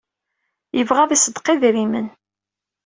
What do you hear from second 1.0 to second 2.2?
ad iṣeddeq idrimen.